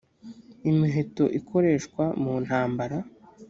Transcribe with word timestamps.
imiheto 0.69 1.23
ikoreshwa 1.39 2.03
muntambara. 2.21 2.97